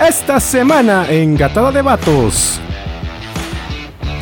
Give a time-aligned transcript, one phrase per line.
[0.00, 2.60] Esta semana en Gatada de Vatos.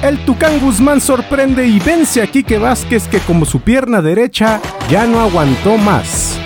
[0.03, 5.05] El Tucán Guzmán sorprende y vence a Quique Vázquez que como su pierna derecha ya
[5.05, 6.39] no aguantó más.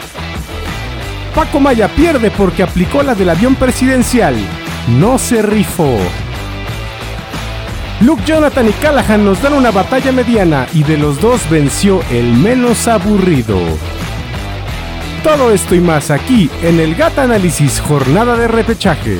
[1.34, 4.34] Paco Maya pierde porque aplicó la del avión presidencial.
[4.98, 5.98] No se rifó.
[8.00, 12.32] Luke Jonathan y Callahan nos dan una batalla mediana y de los dos venció el
[12.32, 13.58] menos aburrido.
[15.28, 19.18] Todo esto y más aquí en el Gata Análisis Jornada de Repechaje.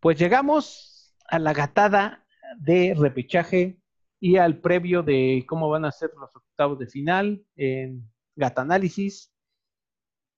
[0.00, 2.26] Pues llegamos a la gatada
[2.58, 3.78] de repechaje
[4.20, 9.34] y al previo de cómo van a ser los octavos de final en Gata Análisis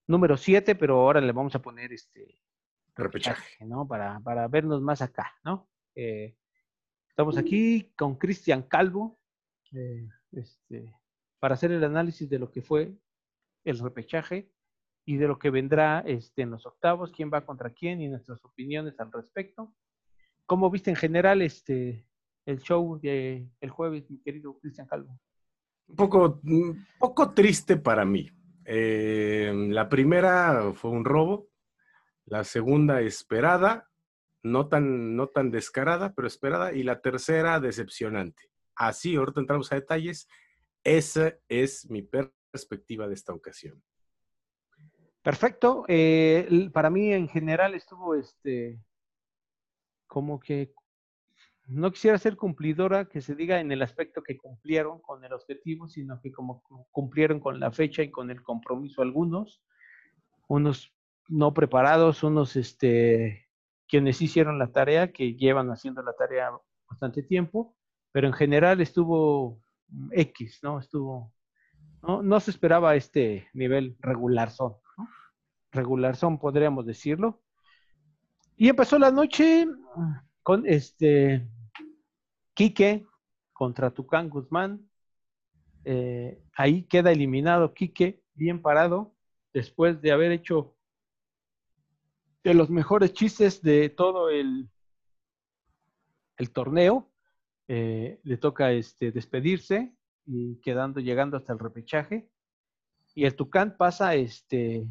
[0.06, 2.40] número 7, pero ahora le vamos a poner este
[2.94, 3.86] repechaje, ¿no?
[3.86, 5.68] Para, para vernos más acá, ¿no?
[5.94, 6.36] Eh,
[7.08, 9.18] estamos aquí con Cristian Calvo
[9.72, 10.94] eh, este,
[11.38, 12.94] para hacer el análisis de lo que fue
[13.64, 14.50] el repechaje
[15.04, 18.44] y de lo que vendrá este, en los octavos, quién va contra quién y nuestras
[18.44, 19.74] opiniones al respecto.
[20.46, 22.06] ¿Cómo viste en general este,
[22.46, 25.18] el show de el jueves, mi querido Cristian Calvo?
[25.88, 28.30] Un poco, un poco triste para mí.
[28.64, 31.48] Eh, la primera fue un robo,
[32.24, 33.88] la segunda esperada,
[34.42, 38.42] no tan, no tan descarada, pero esperada, y la tercera decepcionante.
[38.74, 40.28] Así, ahorita entramos a detalles.
[40.82, 43.82] Esa es mi perspectiva de esta ocasión.
[45.22, 45.84] Perfecto.
[45.88, 48.80] Eh, para mí en general estuvo este
[50.06, 50.72] como que
[51.68, 55.88] no quisiera ser cumplidora que se diga en el aspecto que cumplieron con el objetivo,
[55.88, 59.62] sino que como cumplieron con la fecha y con el compromiso algunos,
[60.48, 60.92] unos
[61.28, 63.48] no preparados, unos este,
[63.88, 66.52] quienes hicieron la tarea, que llevan haciendo la tarea
[66.88, 67.76] bastante tiempo,
[68.12, 69.60] pero en general estuvo
[70.12, 70.78] X, ¿no?
[70.78, 71.32] Estuvo,
[72.02, 75.08] no, no se esperaba este nivel regular son, ¿no?
[75.72, 77.42] Regular son, podríamos decirlo.
[78.56, 79.66] Y empezó la noche
[80.42, 81.46] con este
[82.56, 83.06] Quique
[83.52, 84.88] contra Tucán Guzmán.
[85.84, 89.14] Eh, ahí queda eliminado Quique, bien parado,
[89.52, 90.74] después de haber hecho
[92.42, 94.70] de los mejores chistes de todo el,
[96.54, 97.12] torneo.
[97.68, 99.94] Eh, le toca este, despedirse
[100.24, 102.30] y quedando, llegando hasta el repechaje.
[103.14, 104.86] Y el Tucán pasa, este,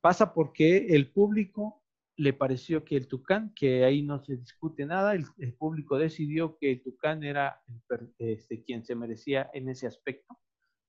[0.00, 1.82] pasa porque el público
[2.18, 6.72] le pareció que el Tucán, que ahí no se discute nada, el, público decidió que
[6.72, 10.36] el Tucán era el, este, quien se merecía en ese aspecto,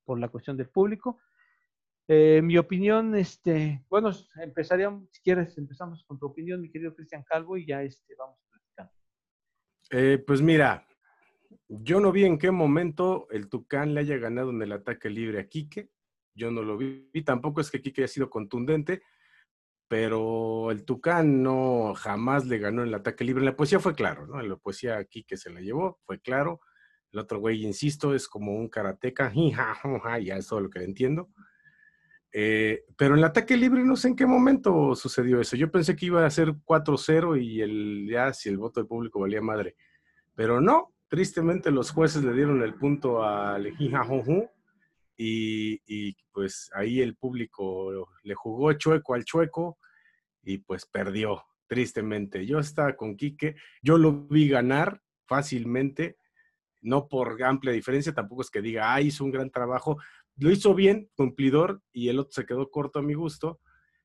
[0.04, 1.20] por la cuestión del público.
[2.08, 4.10] Eh, mi opinión, este, bueno,
[4.42, 8.40] empezaríamos, si quieres, empezamos con tu opinión, mi querido Cristian Calvo, y ya este, vamos
[8.50, 8.94] platicando.
[9.92, 10.88] Eh, pues mira,
[11.68, 15.42] yo no vi en qué momento el Tucán le haya ganado en el ataque libre
[15.42, 15.92] a Quique,
[16.34, 19.04] yo no lo vi, y tampoco es que Quique haya sido contundente,
[19.90, 23.44] pero el Tucán no jamás le ganó en el ataque libre.
[23.44, 24.40] La poesía fue claro, ¿no?
[24.40, 26.62] La poesía aquí que se la llevó, fue claro.
[27.12, 31.30] El otro güey, insisto, es como un karateca, ya es todo lo que entiendo.
[32.32, 35.56] Eh, pero en el ataque libre no sé en qué momento sucedió eso.
[35.56, 39.20] Yo pensé que iba a ser 4-0 y el, ya si el voto del público
[39.20, 39.76] valía madre.
[40.36, 43.66] Pero no, tristemente los jueces le dieron el punto al
[45.22, 49.78] y, pues ahí el público le jugó chueco al chueco
[50.42, 52.46] y pues perdió, tristemente.
[52.46, 56.18] Yo estaba con Quique, yo lo vi ganar fácilmente,
[56.82, 59.98] no por amplia diferencia, tampoco es que diga, ah, hizo un gran trabajo,
[60.38, 63.60] lo hizo bien, cumplidor, y el otro se quedó corto a mi gusto,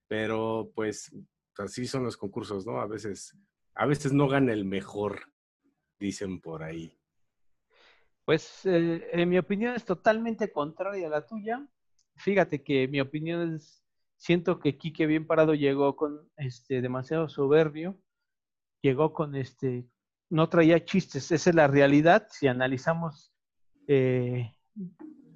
[0.09, 1.13] pero pues
[1.59, 2.81] así son los concursos, ¿no?
[2.81, 3.37] A veces,
[3.75, 5.33] a veces no gana el mejor,
[6.01, 6.99] dicen por ahí.
[8.25, 11.67] Pues eh, en mi opinión es totalmente contraria a la tuya.
[12.17, 13.85] Fíjate que mi opinión es,
[14.17, 18.01] siento que Quique bien parado llegó con este demasiado soberbio,
[18.81, 19.87] llegó con este,
[20.31, 22.27] no traía chistes, esa es la realidad.
[22.31, 23.35] Si analizamos,
[23.89, 24.51] eh,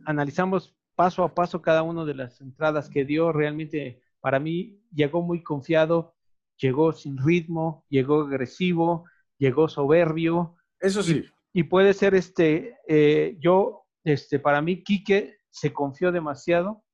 [0.07, 5.23] analizamos paso a paso cada una de las entradas que dio, realmente para mí llegó
[5.23, 6.15] muy confiado,
[6.57, 9.05] llegó sin ritmo, llegó agresivo,
[9.37, 10.57] llegó soberbio.
[10.81, 16.85] Eso sí y puede ser este, eh, yo, este, para mí, Quique se confió demasiado.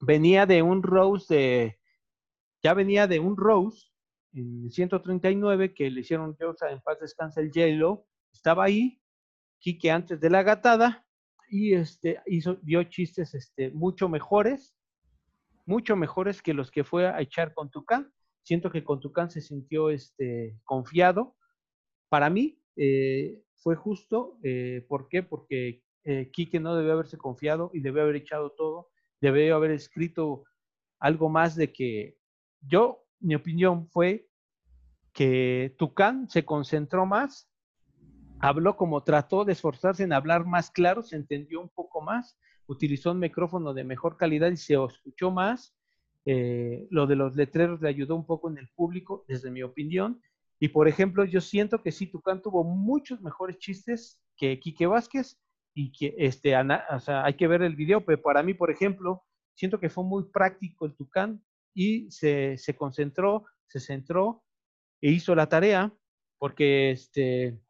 [0.00, 1.80] Venía de un Rose de,
[2.62, 3.88] ya venía de un Rose
[4.32, 9.00] en 139 que le hicieron yo, en paz descansa el hielo, estaba ahí,
[9.58, 11.06] Quique antes de la gatada
[11.48, 14.74] y este, hizo, dio chistes este, mucho mejores
[15.66, 18.12] mucho mejores que los que fue a echar con Tucán.
[18.42, 21.36] Siento que con Tucán se sintió este, confiado.
[22.08, 24.38] Para mí eh, fue justo.
[24.44, 25.22] Eh, ¿Por qué?
[25.24, 28.90] Porque eh, Quique no debió haberse confiado y debió haber echado todo.
[29.20, 30.44] Debió haber escrito
[31.00, 32.18] algo más de que
[32.60, 34.28] yo, mi opinión fue
[35.12, 37.48] que Tucán se concentró más,
[38.40, 43.12] habló como trató de esforzarse en hablar más claro, se entendió un poco más, utilizó
[43.12, 45.74] un micrófono de mejor calidad y se escuchó más.
[46.26, 50.20] Eh, lo de los letreros le ayudó un poco en el público, desde mi opinión.
[50.60, 55.38] Y por ejemplo, yo siento que sí, Tucán tuvo muchos mejores chistes que Quique Vázquez
[55.74, 59.24] y que este, o sea, hay que ver el video, pero para mí, por ejemplo,
[59.54, 61.42] siento que fue muy práctico el Tucán
[61.74, 64.44] y se, se concentró, se centró
[65.00, 65.92] e hizo la tarea,
[66.38, 67.60] porque este,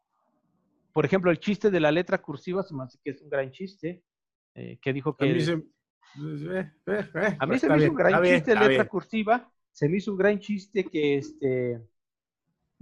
[0.93, 3.51] por ejemplo, el chiste de la letra cursiva se me hace que es un gran
[3.51, 4.05] chiste,
[4.55, 5.31] eh, que dijo que...
[5.31, 8.89] A mí se, eh, eh, a mí se me hizo un gran chiste de letra
[8.89, 11.83] cursiva, se me hizo un gran chiste que este...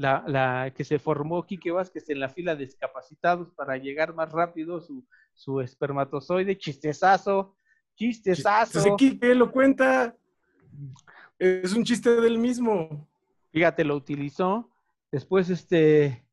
[0.03, 4.33] La, la, que se formó Quique Vázquez en la fila de discapacitados para llegar más
[4.33, 7.55] rápido su, su espermatozoide, chistezazo,
[7.95, 8.97] chistezazo.
[8.97, 10.17] Quique lo cuenta,
[11.39, 13.09] es un chiste del mismo.
[13.53, 14.69] Fíjate, lo utilizó.
[15.13, 16.27] Después, este,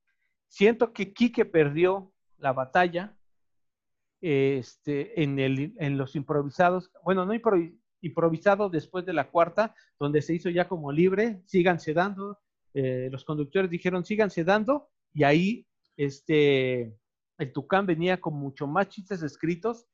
[0.47, 3.15] siento que Quique perdió la batalla
[4.19, 7.33] este, en, el, en los improvisados, bueno, no
[8.01, 12.39] improvisado después de la cuarta, donde se hizo ya como libre, síganse dando,
[12.73, 15.67] eh, los conductores dijeron síganse dando, y ahí
[15.97, 16.95] este,
[17.37, 19.85] el Tucán venía con mucho más chistes escritos,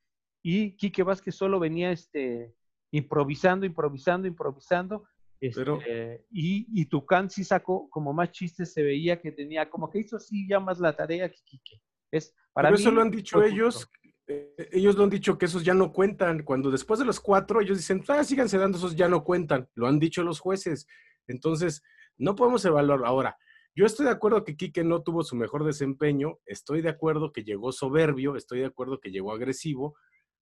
[0.43, 2.53] y Quique Vázquez solo venía este,
[2.91, 5.05] improvisando, improvisando, improvisando,
[5.41, 9.99] este, y, y Tucán sí sacó como más chistes, se veía que tenía, como que
[9.99, 11.81] hizo así ya más la tarea que Quique.
[12.11, 13.89] Es, para Pero eso lo han dicho ellos,
[14.27, 16.43] eh, ellos lo han dicho que esos ya no cuentan.
[16.43, 19.67] Cuando después de los cuatro, ellos dicen, ah, síganse dando, esos ya no cuentan.
[19.75, 20.87] Lo han dicho los jueces.
[21.27, 21.83] Entonces,
[22.17, 23.37] no podemos evaluar ahora.
[23.75, 27.43] Yo estoy de acuerdo que Quique no tuvo su mejor desempeño, estoy de acuerdo que
[27.43, 29.95] llegó soberbio, estoy de acuerdo que llegó agresivo,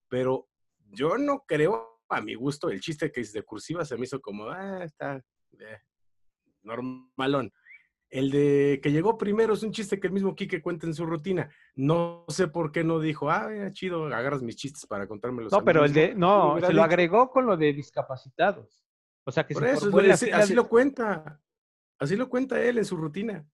[0.08, 0.48] pero
[0.92, 4.22] yo no creo a mi gusto, el chiste que es de cursiva se me hizo
[4.22, 5.24] como, ah, está
[5.60, 5.82] eh,
[6.62, 7.52] normalón.
[8.10, 11.04] El de que llegó primero es un chiste que el mismo Quique cuenta en su
[11.04, 11.50] rutina.
[11.74, 15.52] No sé por qué no dijo, ah, chido, agarras mis chistes para contármelos.
[15.52, 18.84] No, pero el de, no, se lo agregó con lo de discapacitados.
[19.24, 19.90] O sea que por eso,
[20.34, 21.42] así lo cuenta.
[22.04, 23.48] Así lo cuenta él en su rutina.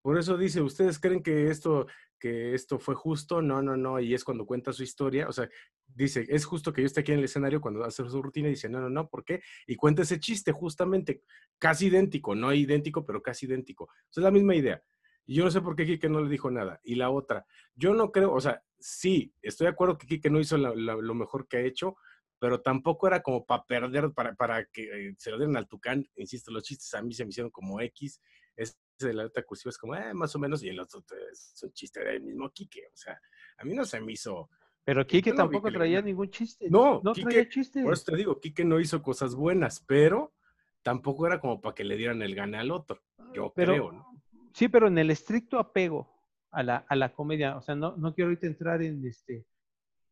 [0.00, 1.86] Por eso dice, ¿ustedes creen que esto,
[2.18, 3.42] que esto fue justo?
[3.42, 4.00] No, no, no.
[4.00, 5.28] Y es cuando cuenta su historia.
[5.28, 5.46] O sea,
[5.86, 8.52] dice, es justo que yo esté aquí en el escenario cuando hace su rutina y
[8.52, 9.42] dice, no, no, no, ¿por qué?
[9.66, 11.22] Y cuenta ese chiste justamente,
[11.58, 13.90] casi idéntico, no idéntico, pero casi idéntico.
[14.10, 14.82] es la misma idea.
[15.26, 16.80] Yo no sé por qué Kike no le dijo nada.
[16.82, 17.44] Y la otra,
[17.74, 21.46] yo no creo, o sea, sí, estoy de acuerdo que Kike no hizo lo mejor
[21.46, 21.96] que ha hecho,
[22.38, 26.06] pero tampoco era como para perder, para, para que eh, se lo dieran al Tucán.
[26.16, 28.20] Insisto, los chistes a mí se me hicieron como X.
[28.54, 31.60] Es de la letra cursiva es como, eh, más o menos, y el otro es
[31.62, 32.86] un chiste del mismo Quique.
[32.92, 33.20] O sea,
[33.58, 34.50] a mí no se me hizo.
[34.84, 36.68] Pero Quique tampoco traía ningún chiste.
[36.70, 37.82] No, no traía chiste.
[37.82, 40.34] Por eso te digo, Quique no hizo cosas buenas, pero
[40.82, 43.02] tampoco era como para que le dieran el gane al otro.
[43.34, 44.06] Yo creo, ¿no?
[44.52, 46.08] Sí, pero en el estricto apego
[46.50, 49.44] a la, a la comedia, o sea, no, no quiero ahorita entrar en este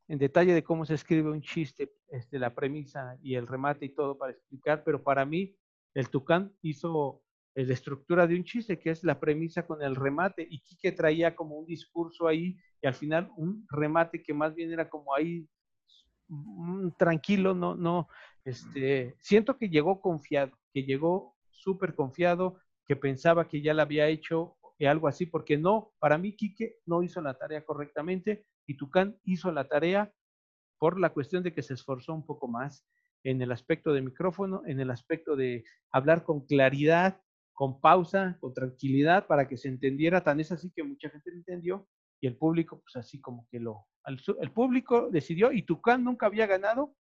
[0.09, 3.95] en detalle de cómo se escribe un chiste, este, la premisa y el remate y
[3.95, 5.57] todo para explicar, pero para mí
[5.95, 7.23] el Tucán hizo
[7.55, 11.37] la estructura de un chiste, que es la premisa con el remate, y Quique traía
[11.37, 15.49] como un discurso ahí, y al final un remate que más bien era como ahí
[16.29, 18.09] mm, tranquilo, no, no,
[18.45, 24.09] este, siento que llegó confiado, que llegó súper confiado, que pensaba que ya la había
[24.09, 28.77] hecho y algo así, porque no, para mí Quique no hizo la tarea correctamente y
[28.77, 30.13] Tucán hizo la tarea
[30.79, 32.87] por la cuestión de que se esforzó un poco más
[33.23, 37.21] en el aspecto de micrófono, en el aspecto de hablar con claridad,
[37.55, 40.23] con pausa, con tranquilidad, para que se entendiera.
[40.23, 41.89] Tan es así que mucha gente lo entendió
[42.21, 43.87] y el público, pues así como que lo...
[44.07, 46.95] El, público decidió y Tucán nunca había ganado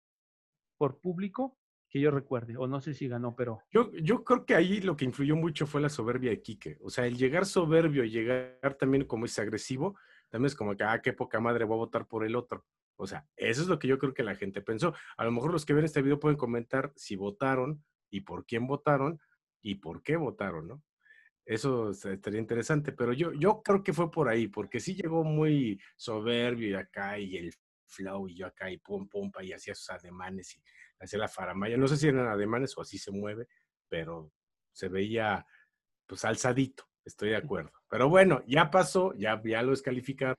[0.76, 1.56] por público
[1.88, 3.62] que yo recuerde, o no sé si ganó, pero...
[3.72, 6.78] Yo, yo creo que ahí lo que influyó mucho fue la soberbia de Quique.
[6.82, 9.96] O sea, el llegar soberbio y llegar también como es agresivo,
[10.30, 12.64] también es como que, ah, qué poca madre, voy a votar por el otro.
[12.96, 14.94] O sea, eso es lo que yo creo que la gente pensó.
[15.16, 18.66] A lo mejor los que ven este video pueden comentar si votaron y por quién
[18.66, 19.20] votaron,
[19.62, 20.82] y por qué votaron, ¿no?
[21.44, 25.80] Eso estaría interesante, pero yo, yo creo que fue por ahí, porque sí llegó muy
[25.96, 27.52] soberbio y acá y el
[27.86, 30.62] flow y yo acá y pum, pum, y hacía sus ademanes y
[31.00, 31.76] hacía la faramaya.
[31.76, 33.48] No sé si eran ademanes o así se mueve,
[33.88, 34.32] pero
[34.72, 35.44] se veía
[36.06, 37.79] pues alzadito, estoy de acuerdo.
[37.90, 40.36] Pero bueno, ya pasó, ya, ya lo descalificaron,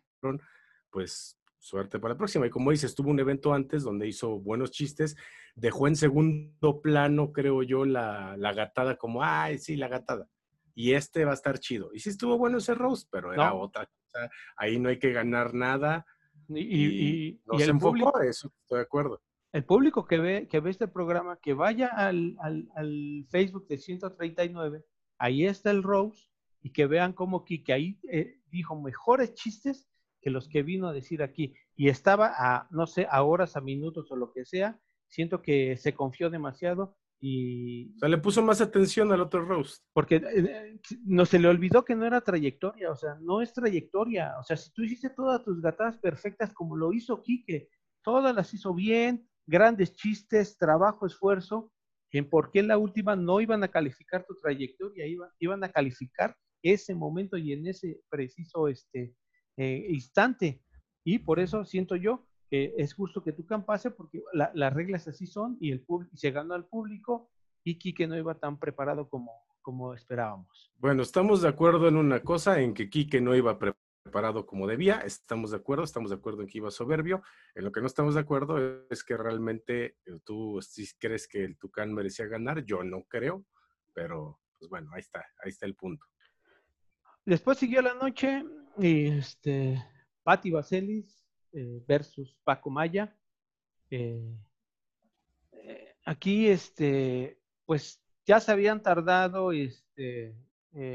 [0.89, 2.48] pues suerte para la próxima.
[2.48, 5.17] Y como dices, tuvo un evento antes donde hizo buenos chistes,
[5.53, 10.27] dejó en segundo plano, creo yo, la, la gatada como, ay, sí, la gatada.
[10.74, 11.91] Y este va a estar chido.
[11.93, 14.29] Y sí estuvo bueno ese roast, pero era otra cosa.
[14.55, 16.05] Ahí no hay que ganar nada.
[16.48, 19.22] Y, y, el público, eso estoy de acuerdo.
[19.51, 23.77] El público que ve, que ve este programa, que vaya al, al, al Facebook de
[23.77, 24.86] 139,
[25.17, 26.30] ahí está el roast,
[26.62, 29.88] y que vean cómo Kike ahí eh, dijo mejores chistes
[30.22, 31.53] que los que vino a decir aquí.
[31.75, 34.80] Y estaba a, no sé, a horas, a minutos o lo que sea.
[35.08, 37.96] Siento que se confió demasiado y...
[37.96, 39.84] O sea, le puso más atención al otro roast.
[39.94, 44.36] Porque eh, no se le olvidó que no era trayectoria, o sea, no es trayectoria.
[44.39, 47.70] O sea, si tú hiciste todas tus gatadas perfectas como lo hizo Quique,
[48.03, 51.72] todas las hizo bien, grandes chistes, trabajo, esfuerzo,
[52.12, 56.36] en por qué la última no iban a calificar tu trayectoria, iban, iban a calificar
[56.63, 59.15] ese momento y en ese preciso este,
[59.58, 60.62] eh, instante.
[61.03, 65.25] Y por eso siento yo que es justo que Tucán pase porque las reglas así
[65.25, 67.32] son y el se ganó al público
[67.63, 70.72] y Quique no iba tan preparado como, como esperábamos.
[70.77, 74.98] Bueno, estamos de acuerdo en una cosa, en que Quique no iba preparado como debía,
[75.00, 77.24] estamos de acuerdo, estamos de acuerdo en que iba soberbio,
[77.56, 81.46] en lo que no estamos de acuerdo es que realmente eh, tú si crees que
[81.46, 83.46] el Tucán merecía ganar, yo no creo,
[83.94, 86.06] pero pues bueno, ahí está, ahí está el punto.
[87.25, 88.44] Después siguió la noche
[88.78, 89.84] y este,
[90.24, 91.24] Patti Vaselis
[91.54, 93.16] eh, versus Paco Maya.
[93.90, 94.36] Eh,
[95.51, 100.36] eh, aquí, este, pues ya se habían tardado, este,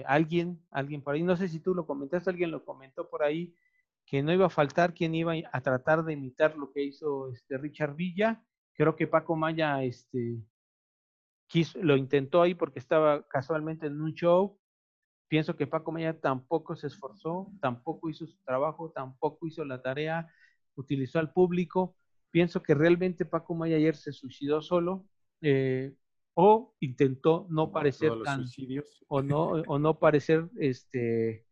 [0.07, 3.55] alguien, alguien por ahí, no sé si tú lo comentaste, alguien lo comentó por ahí,
[4.07, 7.59] que no iba a faltar quien iba a tratar de imitar lo que hizo este
[7.59, 8.43] Richard Villa.
[8.75, 10.39] Creo que Paco Maya, este,
[11.47, 14.59] quiso, lo intentó ahí porque estaba casualmente en un show
[15.29, 20.29] Pienso que Paco Maya tampoco se esforzó, tampoco hizo su trabajo, tampoco hizo la tarea,
[20.77, 21.97] utilizó al público.
[22.31, 25.07] Pienso que realmente Paco Maya ayer se suicidó solo
[25.41, 25.95] eh,
[26.35, 28.45] o intentó no parecer tan
[29.09, 31.47] o no o no parecer este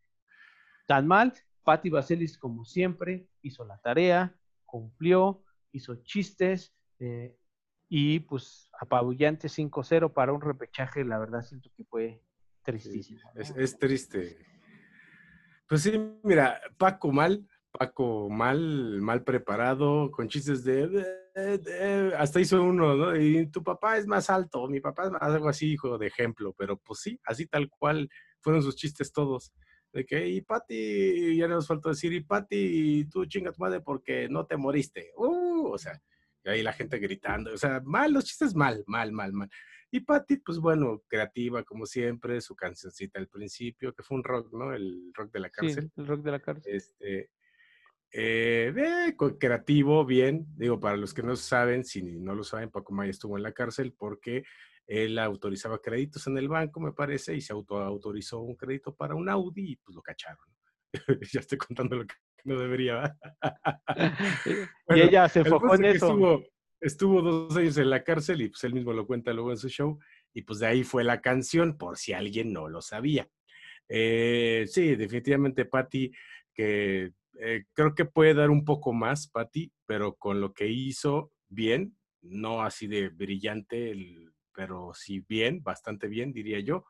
[0.87, 1.33] tan mal.
[1.65, 7.35] Patti Vaselis como siempre hizo la tarea, cumplió, hizo chistes eh,
[7.89, 11.05] y pues apabullante 5-0 para un repechaje.
[11.05, 12.23] La verdad siento que fue
[12.65, 13.21] Tristísimo.
[13.35, 14.39] es, triste.
[15.69, 15.93] Pues sí,
[16.23, 21.05] mira, Paco mal, Paco mal, mal preparado, con chistes de,
[22.17, 23.17] hasta hizo uno, ¿no?
[23.17, 26.55] Y tu papá es más alto, mi papá es más, algo así, hijo de ejemplo,
[26.57, 28.09] pero pues sí, así tal cual
[28.41, 29.53] fueron sus chistes todos.
[29.93, 34.29] De que, y Pati, ya nos faltó decir, y Pati, tú chinga tu madre porque
[34.29, 35.13] no te moriste.
[35.17, 36.01] Uh, o sea,
[36.45, 39.51] y ahí la gente gritando, o sea, mal, los chistes mal, mal, mal, mal.
[39.95, 44.53] Y Patty, pues bueno, creativa como siempre, su cancioncita al principio, que fue un rock,
[44.53, 44.75] ¿no?
[44.75, 45.85] El rock de la cárcel.
[45.85, 46.75] Sí, el rock de la cárcel.
[46.75, 47.31] Este,
[48.11, 50.47] eh, creativo, bien.
[50.57, 53.53] Digo, para los que no saben, si no lo saben, Paco Maya estuvo en la
[53.53, 54.43] cárcel porque
[54.89, 59.29] él autorizaba créditos en el banco, me parece, y se autorizó un crédito para un
[59.29, 60.49] Audi y pues lo cacharon.
[61.33, 63.17] ya estoy contando lo que no debería.
[64.89, 66.54] y ella se enfocó en eso estuvo
[67.23, 69.99] dos años en la cárcel y pues él mismo lo cuenta luego en su show.
[70.33, 73.29] Y pues de ahí fue la canción, por si alguien no lo sabía.
[73.89, 76.13] Eh, sí, definitivamente Patty,
[76.53, 81.33] que eh, creo que puede dar un poco más, Patty, pero con lo que hizo
[81.49, 83.95] bien, no así de brillante,
[84.53, 86.87] pero sí bien, bastante bien, diría yo.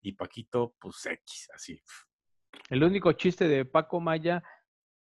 [0.00, 1.80] Y Paquito, pues X, así.
[2.70, 4.42] El único chiste de Paco Maya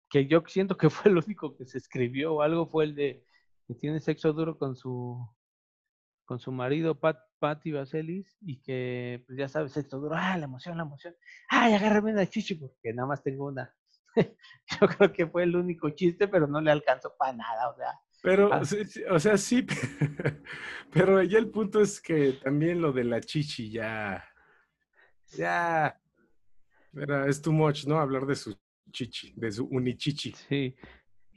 [0.09, 3.25] que yo siento que fue el único que se escribió o algo fue el de
[3.67, 5.27] que tiene sexo duro con su
[6.25, 10.45] con su marido Pat, Patty Vaselis y que pues ya sabes, sexo duro, ah, la
[10.45, 11.15] emoción, la emoción,
[11.49, 13.73] ay, agárrame una chichi porque nada más tengo una.
[14.81, 17.93] Yo creo que fue el único chiste, pero no le alcanzó para nada, o sea.
[18.23, 18.63] Pero, ah.
[19.11, 19.65] o sea, sí,
[20.93, 24.25] pero ya el punto es que también lo de la chichi ya,
[25.37, 26.01] ya,
[26.93, 28.01] era, es too much, ¿no?
[28.01, 28.59] Hablar de su
[28.91, 30.33] chichi, de su unichichi.
[30.33, 30.75] Sí,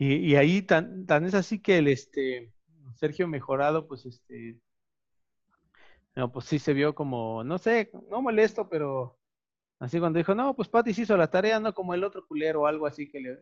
[0.02, 2.54] y, ahí tan, tan es así que el este
[2.96, 4.58] Sergio Mejorado, pues este,
[6.16, 9.20] no, pues sí se vio como, no sé, no molesto, pero
[9.80, 12.62] así cuando dijo, no, pues Pati sí hizo la tarea, no como el otro culero
[12.62, 13.40] o algo así que le.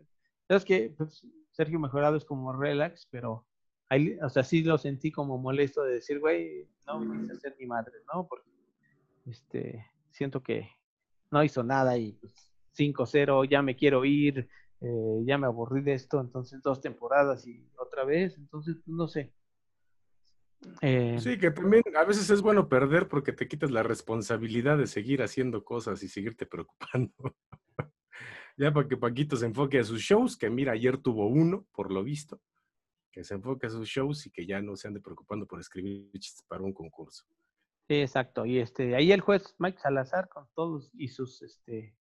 [0.50, 3.46] Es que pues, Sergio Mejorado es como relax, pero
[3.90, 7.56] ahí, o sea, sí lo sentí como molesto de decir, güey, no me a ser
[7.60, 8.28] mi madre, ¿no?
[8.28, 8.50] Porque
[9.28, 10.70] este, siento que
[11.30, 14.50] no hizo nada y pues 5-0, ya me quiero ir,
[14.82, 19.08] eh, ya me aburrí de esto, entonces dos temporadas y otra vez, entonces pues, no
[19.08, 19.34] sé.
[20.82, 24.88] Eh, sí, que también a veces es bueno perder porque te quitas la responsabilidad de
[24.88, 27.14] seguir haciendo cosas y seguirte preocupando.
[28.58, 31.92] ya para que Paquito se enfoque a sus shows, que mira, ayer tuvo uno, por
[31.92, 32.42] lo visto,
[33.12, 36.12] que se enfoque a sus shows y que ya no se ande preocupando por escribir
[36.20, 37.24] chistes para un concurso.
[37.88, 38.46] Sí, exacto.
[38.46, 41.96] Y este, ahí el juez Mike Salazar con todos y sus este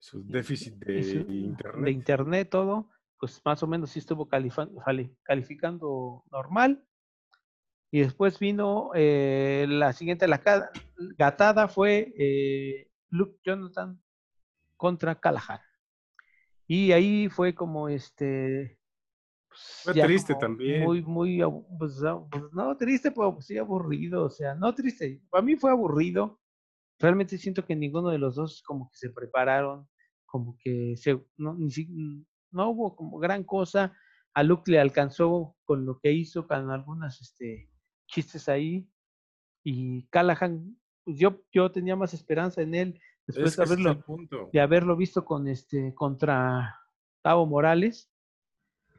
[0.00, 1.84] Su déficit de su- internet.
[1.84, 6.84] de internet, todo, pues más o menos sí estuvo calificando normal.
[7.92, 10.40] Y después vino eh, la siguiente la
[11.18, 14.00] gatada fue eh, Luke Jonathan
[14.76, 15.60] contra Callahan.
[16.66, 18.78] Y ahí fue como este.
[19.48, 20.84] pues, Fue triste también.
[20.84, 21.42] Muy, muy,
[21.78, 24.24] pues, pues, no, triste, pero sí aburrido.
[24.24, 25.20] O sea, no triste.
[25.28, 26.39] Para mí fue aburrido.
[27.00, 29.88] Realmente siento que ninguno de los dos como que se prepararon,
[30.26, 31.88] como que se, no, ni si-
[32.52, 33.92] no hubo como gran cosa.
[34.34, 37.68] A Luke le alcanzó con lo que hizo, con algunas este,
[38.06, 38.88] chistes ahí.
[39.64, 44.04] Y Callahan, pues yo, yo tenía más esperanza en él después Es de haberlo,
[44.52, 46.78] de haberlo visto con este contra
[47.22, 48.12] Tavo Morales.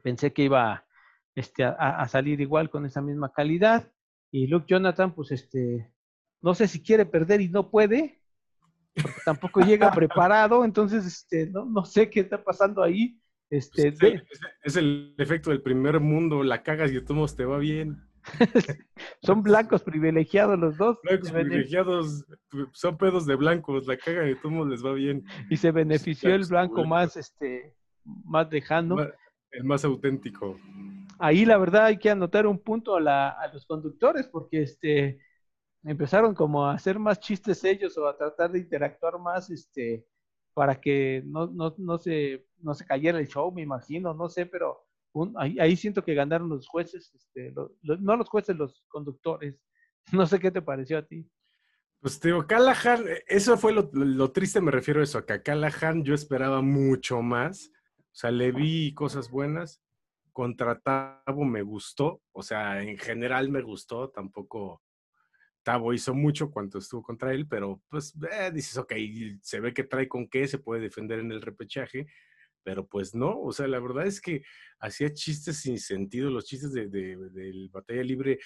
[0.02, 0.84] Pensé que iba
[1.34, 3.90] este, a, a salir igual con esa misma calidad.
[4.30, 5.92] Y Luke Jonathan, pues este,
[6.42, 8.20] no sé si quiere perder y no puede,
[8.94, 13.18] porque tampoco llega preparado, entonces este, no, no sé qué está pasando ahí.
[13.50, 14.26] Este, es, el,
[14.64, 18.02] es el efecto del primer mundo, la cagas y de todos te va bien.
[19.22, 22.24] son blancos privilegiados los dos Blancos privilegiados
[22.72, 25.24] son pedos de blancos, la cagan y de todos les va bien.
[25.50, 26.88] y se benefició el blanco blancos.
[26.88, 28.96] más, este, más lejano.
[29.50, 30.56] El más auténtico.
[31.18, 35.18] ahí la verdad hay que anotar un punto a, la- a los conductores porque este
[35.84, 40.06] empezaron como a hacer más chistes ellos o a tratar de interactuar más este
[40.54, 44.46] para que no, no, no se no se cayera el show me imagino no sé
[44.46, 44.86] pero
[45.36, 49.60] ahí, ahí siento que ganaron los jueces este no los jueces los conductores
[50.12, 51.28] no sé qué te pareció a ti
[52.00, 55.34] Pues digo, Callahan, eh, eso fue lo, lo triste, me refiero a eso, a que
[55.34, 57.70] a Callahan yo esperaba mucho más.
[58.12, 59.80] O sea, le vi cosas buenas.
[60.32, 64.82] Contra Tavo me gustó, o sea, en general me gustó, tampoco
[65.62, 68.92] Tavo hizo mucho cuando estuvo contra él, pero pues eh, dices, ok,
[69.40, 72.06] se ve que trae con qué, se puede defender en el repechaje,
[72.62, 74.42] pero pues no, o sea, la verdad es que
[74.80, 78.38] hacía chistes sin sentido, los chistes de, de, batalla libre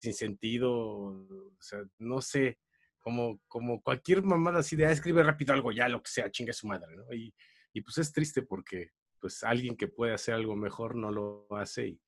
[0.00, 2.58] sin sentido, o sea, no sé,
[3.00, 6.52] como, como cualquier mamada así de, ah, escribe rápido algo ya, lo que sea, chinga
[6.52, 7.12] su madre, ¿no?
[7.12, 7.34] Y,
[7.72, 11.88] y pues es triste porque pues alguien que puede hacer algo mejor no lo hace
[11.88, 12.00] y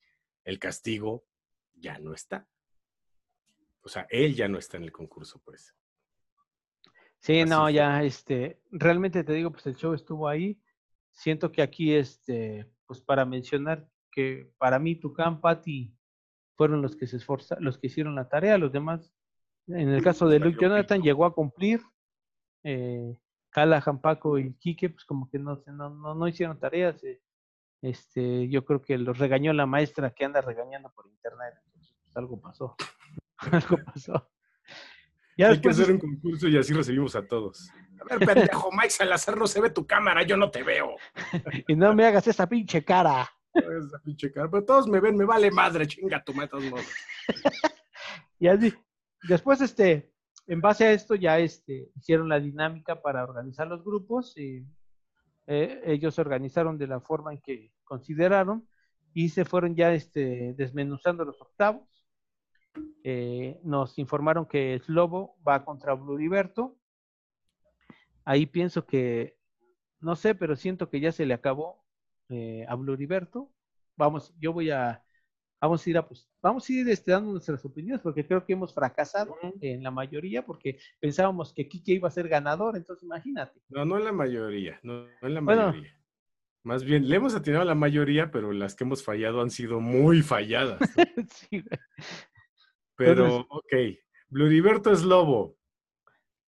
[0.43, 1.25] el castigo
[1.73, 2.47] ya no está.
[3.89, 5.75] O sea, él ya no está en el concurso, pues.
[7.17, 7.73] Sí, Así no, fue.
[7.73, 10.61] ya, este, realmente te digo, pues el show estuvo ahí.
[11.11, 15.91] Siento que aquí, este, pues para mencionar que para mí Tucán, Patti
[16.55, 19.11] fueron los que se esforzaron, los que hicieron la tarea, los demás,
[19.65, 21.81] en el caso de Luke Jonathan, llegó a cumplir.
[22.63, 23.17] Eh,
[23.49, 27.03] Callahan, Paco y Quique, pues como que no, no, no hicieron tareas.
[27.03, 27.19] eh,
[27.81, 31.55] Este, yo creo que los regañó la maestra que anda regañando por internet.
[31.65, 32.75] Entonces, pues, algo pasó.
[33.51, 34.29] algo pasó.
[35.37, 37.69] Ya Hay que hacer un concurso y así recibimos a todos.
[38.01, 40.95] A ver, pendejo, Mike Salazar, no se ve tu cámara, yo no te veo.
[41.67, 43.29] y no me hagas esa pinche cara.
[43.53, 46.63] Esa pinche cara, Pero todos me ven, me vale madre, chinga tu madre, de todos
[46.65, 46.85] modos.
[48.41, 48.73] Y así,
[49.27, 50.13] después, este,
[50.47, 54.65] en base a esto, ya este, hicieron la dinámica para organizar los grupos y
[55.45, 58.67] eh, ellos se organizaron de la forma en que consideraron
[59.13, 61.98] y se fueron ya este, desmenuzando los octavos.
[63.11, 66.77] Eh, nos informaron que Slobo va contra Bluriberto.
[68.23, 69.35] Ahí pienso que,
[69.99, 71.83] no sé, pero siento que ya se le acabó
[72.29, 73.51] eh, a Bluriberto.
[73.95, 75.03] Vamos, yo voy a,
[75.59, 78.53] vamos a ir a, pues, vamos a ir este, dando nuestras opiniones porque creo que
[78.53, 83.59] hemos fracasado en la mayoría porque pensábamos que Kike iba a ser ganador, entonces imagínate.
[83.69, 85.67] No, no en la mayoría, no, no en la Bueno.
[85.69, 85.95] mayoría.
[86.63, 89.79] Más bien, le hemos atinado a la mayoría, pero las que hemos fallado han sido
[89.79, 90.79] muy falladas.
[90.95, 91.03] ¿no?
[91.31, 91.79] Sí, güey.
[92.99, 93.73] Pero, Entonces- ok.
[94.27, 95.55] Bluriberto es lobo.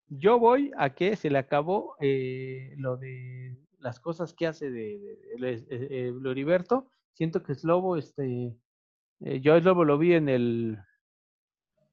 [0.10, 5.00] Yo voy a que se le acabó eh, lo de las cosas que hace de,
[5.00, 6.90] de- de- de- eh, eh, Floriberto.
[7.14, 8.54] Siento que Slobo, este,
[9.22, 10.78] eh, yo a Slobo lo vi en el,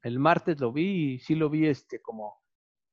[0.03, 2.35] el martes, lo vi y sí lo vi, este, como,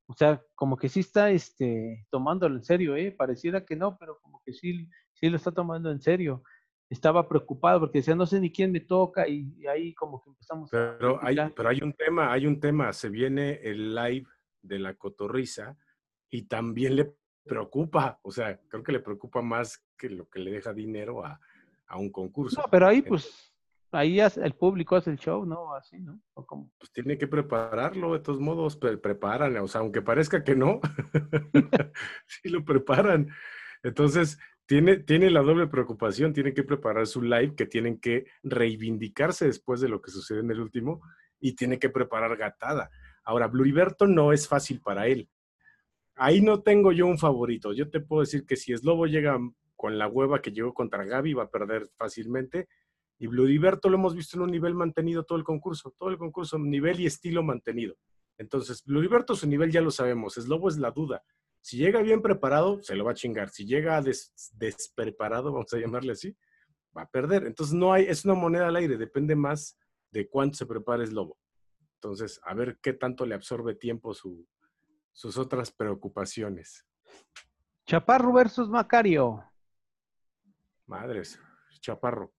[0.08, 3.12] o sea, como que sí está, este, tomándolo en serio, ¿eh?
[3.12, 6.44] Pareciera que no, pero como que sí, sí lo está tomando en serio.
[6.90, 10.30] Estaba preocupado porque decía, no sé ni quién me toca y, y ahí como que
[10.30, 12.94] empezamos a Pero hay, pero hay un tema, hay un tema.
[12.94, 14.28] Se viene el live
[14.62, 15.76] de la cotorriza
[16.30, 18.20] y también le preocupa.
[18.22, 21.40] O sea, creo que le preocupa más que lo que le deja dinero a,
[21.88, 22.62] a un concurso.
[22.62, 23.52] No, pero ahí pues,
[23.92, 25.74] ahí el público hace el show, ¿no?
[25.74, 26.20] Así, ¿no?
[26.36, 29.58] O como- Pues tiene que prepararlo, de todos modos, pre- preparan.
[29.58, 30.80] O sea, aunque parezca que no,
[32.28, 33.30] sí lo preparan.
[33.84, 39.46] Entonces, tiene, tiene la doble preocupación, tienen que preparar su live, que tienen que reivindicarse
[39.46, 41.02] después de lo que sucedió en el último,
[41.40, 42.90] y tiene que preparar gatada.
[43.24, 45.30] Ahora, Bluriberto no es fácil para él.
[46.16, 47.74] Ahí no tengo yo un favorito.
[47.74, 49.38] Yo te puedo decir que si Slobo llega
[49.76, 52.68] con la hueva que llegó contra Gaby, va a perder fácilmente.
[53.18, 56.58] Y Bluriberto lo hemos visto en un nivel mantenido todo el concurso, todo el concurso,
[56.58, 57.96] nivel y estilo mantenido.
[58.38, 61.24] Entonces, Bluriberto su nivel ya lo sabemos, Slobo es la duda.
[61.66, 63.50] Si llega bien preparado, se lo va a chingar.
[63.50, 64.00] Si llega
[64.54, 66.38] despreparado, vamos a llamarle así,
[66.96, 67.48] va a perder.
[67.48, 69.76] Entonces, no hay, es una moneda al aire, depende más
[70.12, 71.40] de cuánto se prepare Slobo.
[71.96, 76.86] Entonces, a ver qué tanto le absorbe tiempo sus otras preocupaciones.
[77.88, 79.44] Chaparro versus Macario.
[80.86, 81.40] Madres,
[81.80, 82.32] Chaparro.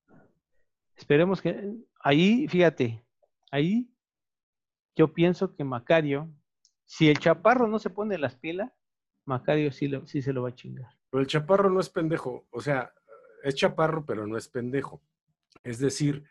[0.95, 3.05] Esperemos que ahí, fíjate,
[3.51, 3.93] ahí
[4.95, 6.33] yo pienso que Macario,
[6.85, 8.71] si el Chaparro no se pone las pilas,
[9.27, 10.89] Macario sí, sí se lo va a chingar.
[11.11, 12.93] Pero el Chaparro no es pendejo, o sea,
[13.43, 15.03] es Chaparro, pero no es pendejo.
[15.63, 16.25] Es decir,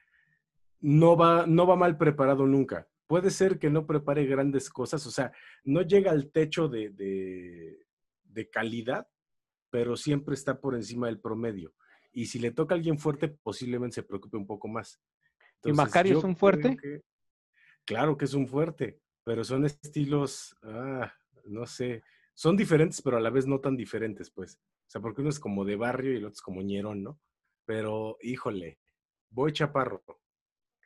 [0.80, 5.12] no va, no va mal preparado nunca puede ser que no prepare grandes cosas, o
[5.12, 5.32] sea,
[5.64, 9.08] no llega al techo de, de, calidad,
[9.70, 11.74] pero siempre está por encima del promedio.
[12.12, 15.02] Y si le toca a alguien fuerte, posiblemente se preocupe un poco más.
[15.64, 16.78] ¿Y Macario es un fuerte?
[17.86, 21.14] claro que es un fuerte, pero son estilos, ah,
[21.46, 22.04] no sé,
[22.36, 24.56] son diferentes, pero a la vez no tan diferentes, pues.
[24.58, 27.20] O sea, porque uno es como de barrio y el otro es como ñerón, ¿no?
[27.66, 28.78] Pero, híjole,
[29.30, 30.04] voy chaparro.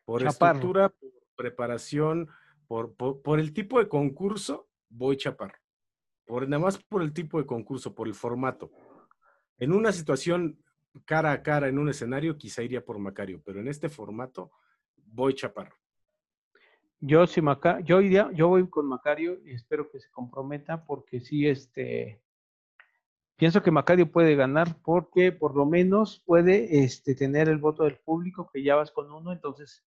[0.05, 0.93] Por estructura,
[1.35, 2.29] preparación,
[2.67, 5.57] por, por, el tipo de concurso, voy chaparro.
[6.25, 8.71] Por, nada más por el tipo de concurso, por el formato.
[9.57, 10.63] En una situación
[11.05, 14.51] cara a cara, en un escenario, quizá iría por Macario, pero en este formato,
[14.95, 15.78] voy chaparro.
[17.01, 21.21] Yo sí, Maca yo iría, yo voy con Macario y espero que se comprometa porque
[21.21, 22.21] sí, este,
[23.37, 27.97] pienso que Macario puede ganar porque por lo menos puede este, tener el voto del
[27.97, 29.83] público, que ya vas con uno, entonces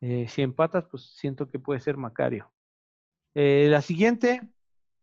[0.00, 2.50] eh, si empatas, pues siento que puede ser Macario.
[3.34, 4.42] Eh, la siguiente,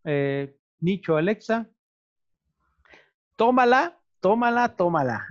[0.03, 1.69] eh, Nicho Alexa.
[3.37, 5.25] Tómala, tómala, tómala.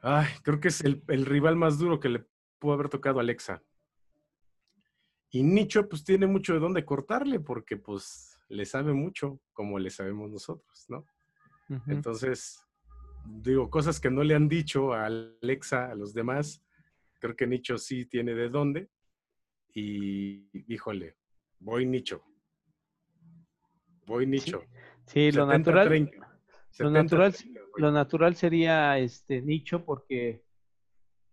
[0.00, 2.26] Ay, creo que es el, rival más duro que le
[2.64, 3.62] pudo haber tocado a Alexa.
[5.28, 9.90] Y Nicho, pues tiene mucho de dónde cortarle, porque pues le sabe mucho, como le
[9.90, 11.04] sabemos nosotros, ¿no?
[11.86, 12.64] Entonces,
[13.26, 16.64] digo, cosas que no le han dicho a Alexa, a los demás.
[17.20, 18.88] Creo que Nicho sí tiene de dónde.
[19.74, 21.16] Y híjole,
[21.58, 22.24] voy Nicho.
[24.06, 24.62] Voy Nicho.
[25.04, 26.10] Sí, lo natural.
[26.78, 27.34] lo, natural
[27.76, 30.42] lo natural sería este Nicho porque,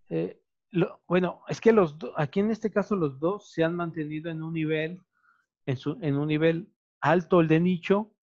[0.09, 0.40] eh,
[1.07, 4.53] bueno, es que los aquí en este caso los dos se han mantenido en un
[4.53, 4.99] nivel,
[5.65, 8.13] en, su, en un nivel alto el de Nicho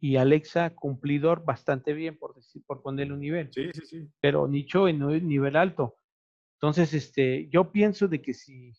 [0.00, 3.50] y Alexa cumplidor bastante bien, por decir, por ponerle un nivel.
[3.52, 4.08] Sí, sí, sí.
[4.20, 5.96] Pero Nicho en un nivel alto.
[6.56, 8.72] Entonces, este, yo pienso de que si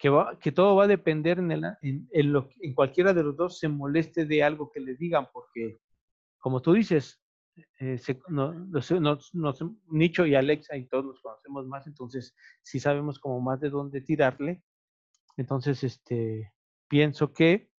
[0.00, 3.36] que, va, que todo va a depender en, el, en, lo, en cualquiera de los
[3.36, 5.78] dos se moleste de algo que le digan, porque
[6.38, 7.22] como tú dices,
[7.78, 8.68] eh, no,
[9.88, 14.00] Nicho y Alexa y todos los conocemos más, entonces si sabemos como más de dónde
[14.00, 14.62] tirarle.
[15.36, 16.52] Entonces, este,
[16.88, 17.70] pienso que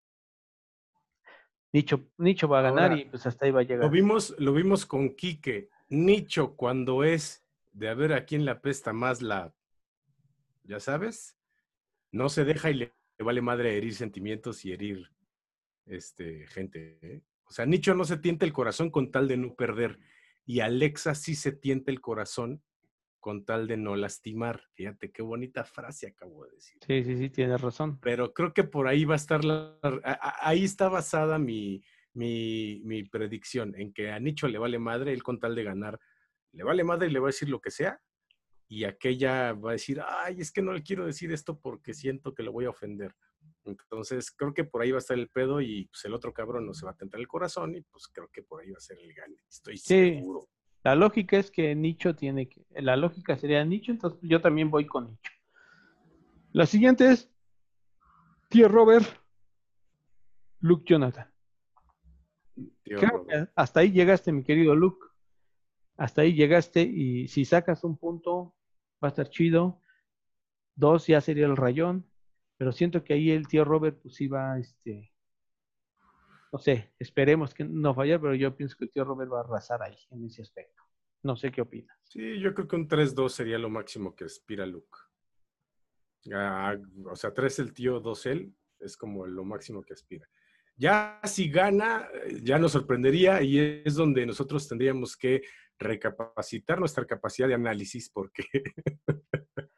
[1.72, 3.84] Nicho, Nicho va a ganar y pues hasta ahí va a llegar.
[3.84, 5.70] Lo vimos, lo vimos con Quique.
[5.88, 9.54] Nicho, cuando es de a ver a quién la pesta más la,
[10.64, 11.36] ya sabes,
[12.12, 15.12] no se deja y le, vale madre herir sentimientos y herir
[15.86, 16.98] este, gente.
[17.02, 17.22] ¿eh?
[17.50, 19.98] O sea, Nicho no se tiente el corazón con tal de no perder.
[20.46, 22.62] Y Alexa sí se tiente el corazón
[23.18, 24.62] con tal de no lastimar.
[24.74, 26.78] Fíjate qué bonita frase acabo de decir.
[26.86, 27.98] Sí, sí, sí, tienes razón.
[28.00, 29.76] Pero creo que por ahí va a estar la...
[30.40, 31.82] Ahí está basada mi,
[32.14, 35.98] mi, mi predicción, en que a Nicho le vale madre, él con tal de ganar,
[36.52, 38.00] le vale madre y le va a decir lo que sea,
[38.68, 42.34] y aquella va a decir, ay, es que no le quiero decir esto porque siento
[42.34, 43.14] que lo voy a ofender.
[43.64, 46.66] Entonces, creo que por ahí va a estar el pedo y pues el otro cabrón
[46.66, 48.80] no se va a tentar el corazón y pues creo que por ahí va a
[48.80, 49.36] ser el gane.
[49.48, 50.48] Estoy seguro.
[50.82, 54.86] La lógica es que Nicho tiene que, la lógica sería Nicho, entonces yo también voy
[54.86, 55.32] con Nicho.
[56.52, 57.30] La siguiente es
[58.48, 59.06] Tío Robert,
[60.60, 61.30] Luke Jonathan.
[63.54, 65.06] hasta ahí llegaste, mi querido Luke.
[65.96, 68.56] Hasta ahí llegaste y si sacas un punto,
[69.04, 69.80] va a estar chido.
[70.74, 72.09] Dos ya sería el rayón.
[72.60, 75.10] Pero siento que ahí el tío Robert pues iba, este,
[76.52, 79.44] no sé, esperemos que no falle, pero yo pienso que el tío Robert va a
[79.44, 80.82] arrasar ahí en ese aspecto.
[81.22, 81.96] No sé qué opinas.
[82.04, 84.98] Sí, yo creo que un 3-2 sería lo máximo que aspira Luke.
[86.34, 86.76] Ah,
[87.10, 90.28] o sea, 3 el tío, 2 él, es como lo máximo que aspira.
[90.76, 92.10] Ya si gana,
[92.42, 95.40] ya nos sorprendería y es donde nosotros tendríamos que
[95.78, 98.44] recapacitar nuestra capacidad de análisis porque...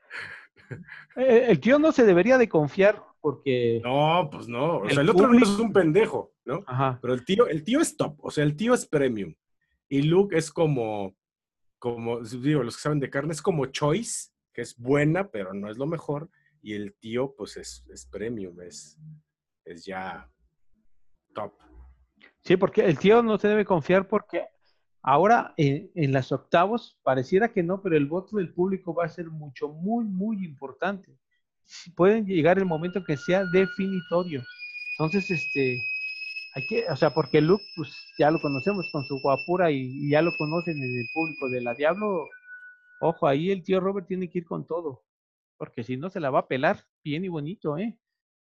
[1.16, 3.80] Eh, el tío no se debería de confiar porque...
[3.85, 4.78] No, pues no.
[4.78, 6.64] O sea, el otro no es un pendejo, ¿no?
[6.66, 6.98] Ajá.
[7.00, 8.16] Pero el tío, el tío es top.
[8.18, 9.35] O sea, el tío es premium.
[9.88, 11.14] Y Luke es como,
[11.78, 15.70] como, digo, los que saben de carne, es como choice, que es buena, pero no
[15.70, 16.30] es lo mejor.
[16.62, 18.98] Y el tío, pues es, es premium, es,
[19.64, 20.28] es ya
[21.35, 21.52] top.
[22.40, 24.46] Sí, porque el tío no se debe confiar porque
[25.02, 29.08] ahora en, en las octavos pareciera que no, pero el voto del público va a
[29.08, 31.18] ser mucho, muy, muy importante.
[31.64, 34.42] Si pueden llegar el momento que sea definitorio.
[34.98, 35.78] Entonces, este,
[36.54, 40.10] hay que, o sea, porque Luke, pues ya lo conocemos con su guapura y, y
[40.10, 42.28] ya lo conocen en el público de la Diablo.
[43.00, 45.04] Ojo, ahí el tío Robert tiene que ir con todo,
[45.58, 47.98] porque si no se la va a pelar bien y bonito, ¿eh?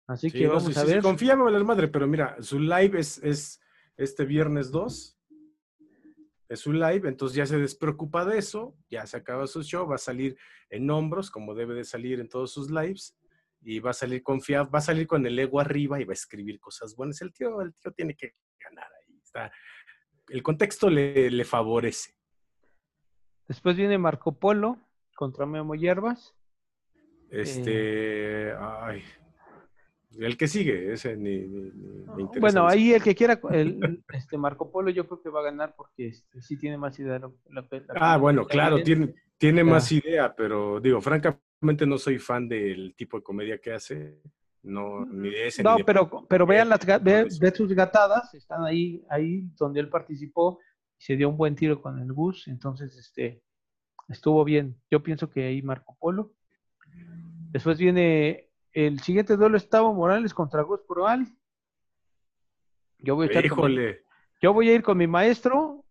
[0.08, 1.02] Así Sí, que no, vamos sí, a sí, sí, ver.
[1.02, 3.60] confía, me la madre, pero mira, su live es, es
[3.98, 5.18] este viernes 2.
[6.52, 9.96] Es su live, entonces ya se despreocupa de eso, ya se acaba su show, va
[9.96, 10.38] a salir
[10.70, 13.18] en hombros, como debe de salir en todos sus lives,
[13.62, 16.14] y va a salir confiado, va a salir con el ego arriba y va a
[16.14, 17.22] escribir cosas buenas.
[17.22, 19.18] El tío, el tío tiene que ganar ahí.
[19.24, 19.50] Está.
[20.28, 22.18] El contexto le, le favorece.
[23.48, 24.78] Después viene Marco Polo
[25.16, 26.36] contra Memo Hierbas.
[27.30, 29.02] Este, ay,
[30.20, 31.68] el que sigue, ese ni, ni-
[32.20, 32.68] interesa Bueno, eso.
[32.68, 36.08] ahí el que quiera, el, este Marco Polo yo creo que va a ganar porque
[36.08, 37.20] este, sí tiene más idea.
[37.20, 42.20] la- la- Ah, bueno, claro, la- tiene, tiene más idea, pero digo, francamente no soy
[42.20, 44.22] fan del tipo de comedia que hace.
[44.64, 45.64] No, ni de ese.
[45.64, 49.90] No, ni de- pero, pero vean las ve sus gatadas, están ahí, ahí donde él
[49.90, 50.60] participó
[51.00, 53.42] y se dio un buen tiro con el bus, entonces este
[54.08, 54.76] estuvo bien.
[54.92, 56.34] Yo pienso que ahí Marco Polo.
[57.52, 61.28] Después viene el siguiente duelo es Tavo Morales contra Gus Proal.
[63.00, 64.02] Yo voy a estar con mi- Híjole,
[64.42, 65.86] yo voy a ir con mi maestro,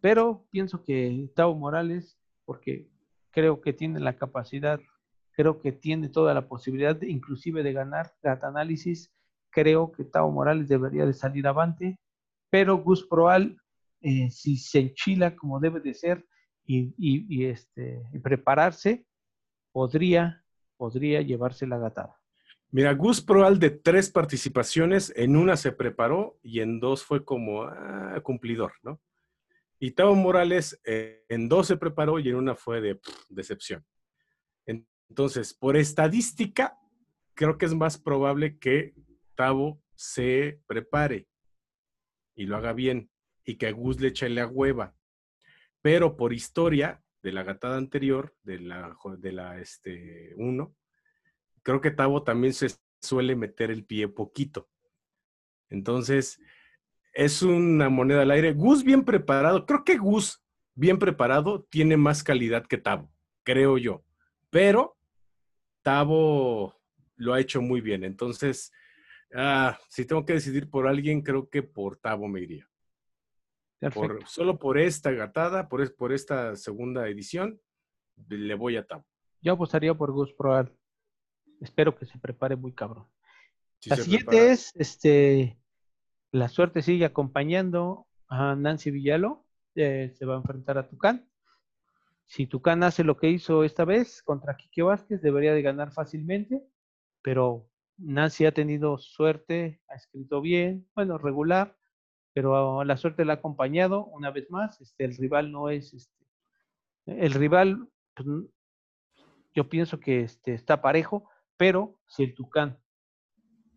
[0.00, 2.88] pero pienso que Tavo Morales, porque
[3.30, 4.80] creo que tiene la capacidad,
[5.32, 9.12] creo que tiene toda la posibilidad, de- inclusive de ganar Gata Análisis,
[9.50, 11.98] creo que Tavo Morales debería de salir avante,
[12.50, 13.58] pero Gus Proal,
[14.00, 16.26] eh, si se enchila como debe de ser
[16.64, 19.06] y, y- y, este, y prepararse,
[19.72, 20.41] podría,
[20.82, 22.20] podría llevarse la gatada.
[22.72, 27.62] mira, Gus Proal de tres participaciones, en una se preparó y en dos fue como
[27.62, 29.00] ah, cumplidor, ¿no?
[29.78, 33.86] Y Tavo Morales eh, en dos se preparó y en una fue de decepción.
[34.66, 36.76] Entonces, por estadística,
[37.34, 38.92] creo que es más probable que
[39.36, 41.28] Tavo se prepare
[42.34, 43.08] y lo haga bien
[43.44, 44.96] y que Gus le eche la hueva.
[45.80, 50.74] Pero por historia de la gatada anterior, de la, de la este, 1,
[51.62, 52.68] creo que Tavo también se
[53.00, 54.68] suele meter el pie poquito.
[55.70, 56.40] Entonces,
[57.14, 58.52] es una moneda al aire.
[58.52, 60.42] Gus bien preparado, creo que Gus
[60.74, 64.04] bien preparado tiene más calidad que Tavo, creo yo.
[64.50, 64.96] Pero
[65.82, 66.74] Tavo
[67.16, 68.04] lo ha hecho muy bien.
[68.04, 68.72] Entonces,
[69.34, 72.68] ah, si tengo que decidir por alguien, creo que por Tavo me iría.
[73.90, 77.60] Por, solo por esta gatada, por, es- por esta segunda edición,
[78.28, 79.04] le voy a Tavo.
[79.40, 80.72] Yo apostaría por Gus Proal.
[81.60, 83.06] Espero que se prepare muy cabrón.
[83.80, 84.52] Si La siguiente prepara.
[84.52, 85.58] es, este,
[86.30, 91.28] la suerte sigue acompañando a Nancy Villalo, eh, se va a enfrentar a Tucán.
[92.26, 96.62] Si Tucán hace lo que hizo esta vez contra Quique Vázquez, debería de ganar fácilmente,
[97.20, 97.68] pero
[97.98, 101.76] Nancy ha tenido suerte, ha escrito bien, bueno, regular,
[102.32, 104.80] pero la suerte la ha acompañado una vez más.
[104.80, 106.26] Este, el rival no es, este,
[107.06, 108.28] el rival, pues,
[109.54, 112.78] yo pienso que este, está parejo, pero si el Tucán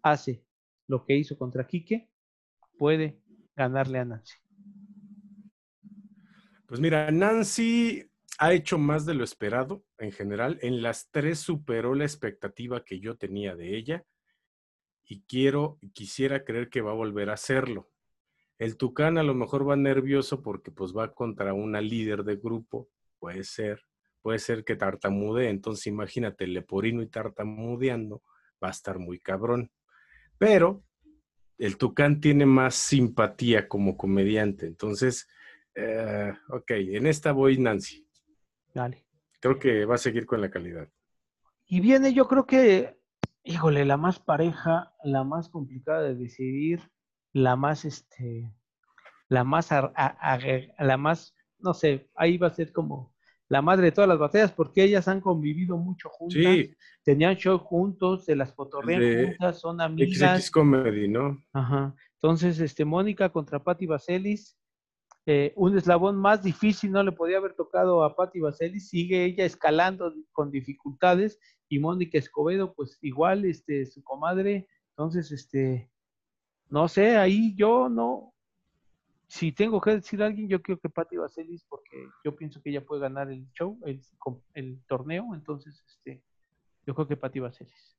[0.02, 0.46] hace
[0.88, 2.10] lo que hizo contra Quique,
[2.78, 3.22] puede
[3.56, 4.38] ganarle a Nancy.
[6.68, 10.58] Pues mira, Nancy ha hecho más de lo esperado en general.
[10.62, 14.06] En las tres superó la expectativa que yo tenía de ella
[15.06, 17.91] y quiero, quisiera creer que va a volver a hacerlo.
[18.58, 22.89] El Tucán a lo mejor va nervioso porque pues va contra una líder de grupo,
[23.20, 23.82] puede ser,
[24.22, 28.24] puede ser que tartamude, entonces imagínate, Leporino y tartamudeando,
[28.63, 29.72] va a estar muy cabrón.
[30.38, 30.84] Pero
[31.58, 35.28] el Tucán tiene más simpatía como comediante, entonces,
[35.76, 38.08] eh, ok, en esta voy Nancy.
[38.74, 39.06] Dale.
[39.41, 40.89] Creo que va a seguir con la calidad.
[41.68, 42.98] Y viene, yo creo que,
[43.44, 46.82] híjole, la más pareja, la más complicada de decidir,
[47.36, 48.50] la más, este,
[49.28, 53.13] la más, ar- a- a- la más, no sé, ahí va a ser como
[53.50, 57.58] la madre de todas las batallas, porque ellas han convivido mucho juntas, Sí, tenían show
[57.60, 60.43] juntos, se las fotorrean juntas, son amigas.
[60.45, 61.38] XX Comedy, ¿no?
[61.52, 61.93] Ajá.
[62.13, 64.58] Entonces, este, Mónica contra Patti Vaselis,
[65.26, 69.43] eh, un eslabón más difícil no le podía haber tocado a Patti Vaselis, sigue ella
[69.43, 75.91] escalando con dificultades y Mónica Escobedo, pues igual, este, su comadre, entonces, este,
[76.69, 78.34] no sé, ahí yo no,
[79.28, 82.69] si tengo que decir a alguien, yo creo que Patti Vaselis, porque yo pienso que
[82.69, 84.01] ella puede ganar el show, el,
[84.54, 86.21] el torneo, entonces, este,
[86.86, 87.97] yo creo que Patti Vaselis.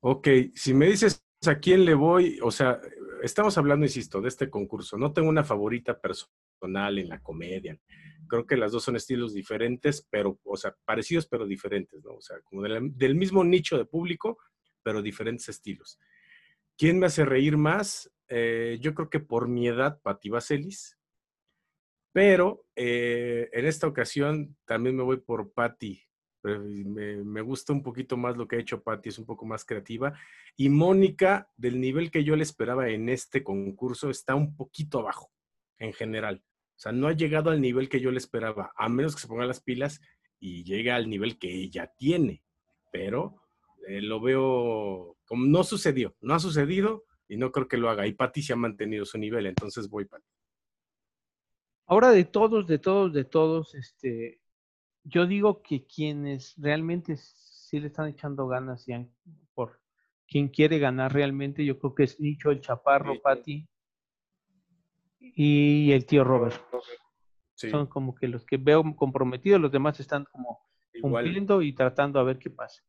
[0.00, 2.80] Ok, si me dices a quién le voy, o sea,
[3.22, 4.96] estamos hablando, insisto, de este concurso.
[4.96, 7.78] No tengo una favorita personal en la comedia.
[8.26, 12.14] Creo que las dos son estilos diferentes, pero, o sea, parecidos pero diferentes, ¿no?
[12.14, 14.38] O sea, como del mismo nicho de público,
[14.82, 15.98] pero diferentes estilos.
[16.80, 18.10] ¿Quién me hace reír más?
[18.26, 20.96] Eh, yo creo que por mi edad, Patti Vaselis.
[22.10, 26.02] Pero eh, en esta ocasión también me voy por Patti
[26.42, 30.14] me, gusta un poquito más lo que ha hecho Patti, es un poco más creativa.
[30.56, 35.30] Y Mónica, del nivel que yo le esperaba en este concurso, está un poquito abajo
[35.76, 36.42] en general.
[36.76, 39.28] O sea, no ha llegado al nivel que yo le esperaba, a menos que se
[39.28, 40.00] ponga las pilas
[40.38, 42.42] y llegue al nivel que ella tiene.
[42.90, 43.36] Pero
[43.86, 48.04] eh, lo veo como no sucedió, no ha sucedido y no creo que lo haga.
[48.04, 50.26] Y Patti se ha mantenido su nivel, entonces voy Patti.
[51.86, 54.40] Ahora de todos, de todos, de todos, este,
[55.04, 58.92] yo digo que quienes realmente sí le están echando ganas y
[59.54, 59.80] por
[60.26, 63.68] quien quiere ganar realmente, yo creo que es Nicho, el Chaparro, Patti
[65.20, 66.60] y el tío Robert.
[67.54, 70.58] Son como que los que veo comprometidos, los demás están como
[71.00, 72.82] cumpliendo y tratando a ver qué pasa.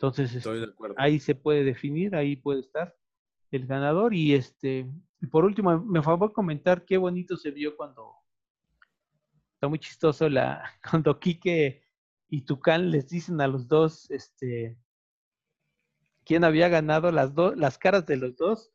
[0.00, 0.46] Entonces,
[0.96, 2.94] ahí se puede definir, ahí puede estar
[3.50, 4.14] el ganador.
[4.14, 4.88] Y este,
[5.20, 8.14] y por último, me favor comentar qué bonito se vio cuando
[9.54, 11.82] está muy chistoso la, cuando Quique
[12.28, 14.78] y Tucán les dicen a los dos, este,
[16.24, 18.70] quién había ganado, las dos, las caras de los dos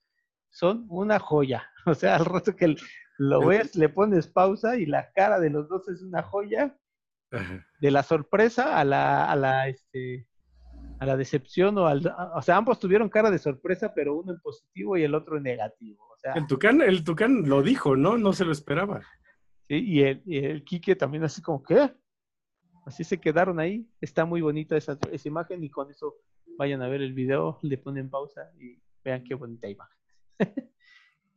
[0.49, 1.69] son una joya.
[1.85, 2.77] O sea, al rato que
[3.17, 6.77] lo ves, le pones pausa y la cara de los dos es una joya.
[7.79, 10.27] De la sorpresa a la, a la, este,
[11.03, 12.01] a la decepción o al,
[12.33, 15.43] o sea, ambos tuvieron cara de sorpresa, pero uno en positivo y el otro en
[15.43, 16.05] negativo.
[16.13, 18.17] O sea, el Tucán, el Tucán lo dijo, ¿no?
[18.17, 19.01] No se lo esperaba.
[19.67, 21.93] Y el, y el Quique también así como, ¿qué?
[22.85, 23.85] Así se quedaron ahí.
[23.99, 26.15] Está muy bonita esa, esa imagen y con eso
[26.57, 29.97] vayan a ver el video, le ponen pausa y vean qué bonita imagen.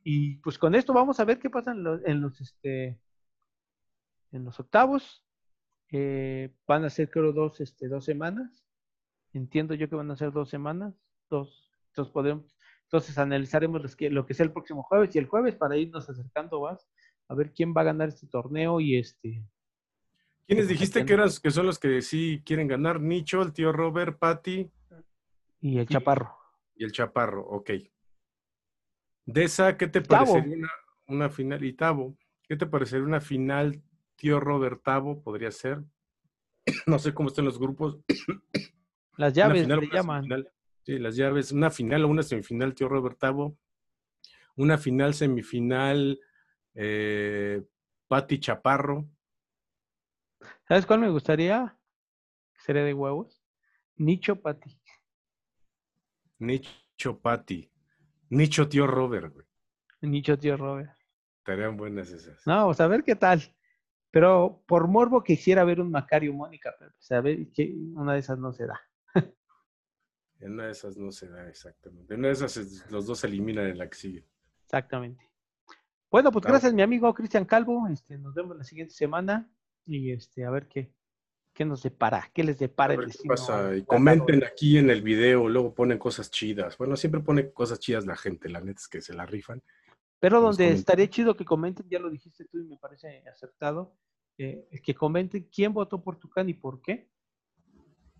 [0.04, 3.00] y pues con esto vamos a ver qué pasa en los, en los, este,
[4.30, 5.24] en los octavos.
[5.90, 8.65] Eh, van a ser creo dos, este, dos semanas.
[9.36, 10.94] Entiendo yo que van a ser dos semanas.
[11.28, 11.70] Dos.
[11.88, 15.54] Entonces podemos, entonces analizaremos los que, lo que sea el próximo jueves y el jueves
[15.56, 16.88] para irnos acercando más
[17.28, 19.44] a ver quién va a ganar este torneo y este.
[20.46, 23.00] ¿Quiénes dijiste que eran que son los que sí quieren ganar?
[23.00, 24.70] Nicho, el tío Robert, Patty.
[25.60, 26.36] Y el Chaparro.
[26.74, 27.70] Y el Chaparro, ok.
[29.26, 30.70] De esa, ¿qué te parecería una,
[31.08, 31.64] una, final?
[31.64, 32.16] Y Tavo,
[32.48, 33.82] ¿qué te parecería una final
[34.14, 35.20] tío Robert Tavo?
[35.20, 35.82] Podría ser.
[36.86, 37.98] no sé cómo están los grupos.
[39.16, 40.26] Las llaves le llaman.
[40.82, 41.52] Sí, las llaves.
[41.52, 43.58] Una final o una semifinal tío Robert Tavo.
[44.56, 46.18] Una final semifinal
[46.74, 47.62] eh,
[48.08, 49.08] Pati Chaparro.
[50.68, 51.76] ¿Sabes cuál me gustaría?
[52.58, 53.42] Sería de huevos.
[53.96, 54.80] Nicho Pati.
[56.38, 57.70] Nicho Pati.
[58.30, 59.46] Nicho tío Robert, güey.
[60.02, 60.92] Nicho tío Robert.
[61.38, 62.46] Estarían buenas esas.
[62.46, 63.42] No, vamos a ver qué tal.
[64.10, 68.38] Pero por morbo quisiera ver un Macario Mónica, pero saber pues, que una de esas
[68.38, 68.80] no se da.
[70.40, 72.14] En una de esas no se da, exactamente.
[72.14, 74.24] En una de esas los dos se eliminan en la que sigue.
[74.64, 75.24] Exactamente.
[76.10, 77.86] Bueno, pues gracias, mi amigo Cristian Calvo.
[77.88, 79.50] Este, nos vemos la siguiente semana
[79.84, 80.92] y este, a ver qué,
[81.52, 83.34] qué nos depara, qué les depara el destino.
[83.34, 83.74] Pasa.
[83.74, 86.76] Y comenten aquí en el video, luego ponen cosas chidas.
[86.78, 89.62] Bueno, siempre pone cosas chidas la gente, la neta es que se la rifan.
[90.18, 93.94] Pero donde estaría chido que comenten, ya lo dijiste tú y me parece acertado,
[94.38, 97.08] eh, que comenten quién votó por Tucán y por qué.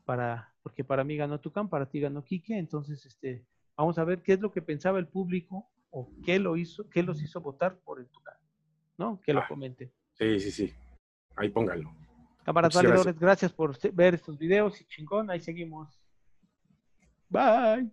[0.07, 3.45] Para, porque para mí ganó Tucán, para ti ganó Quique, entonces este,
[3.77, 7.03] vamos a ver qué es lo que pensaba el público o qué lo hizo, qué
[7.03, 8.37] los hizo votar por el Tucán,
[8.97, 9.21] ¿no?
[9.21, 9.93] Que lo ah, comente.
[10.15, 10.75] Sí, sí, sí.
[11.37, 11.93] Ahí pónganlo.
[12.45, 16.01] Cámaras valedores, gracias por ver estos videos y chingón, ahí seguimos.
[17.29, 17.91] Bye.